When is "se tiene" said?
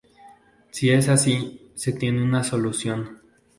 1.75-2.23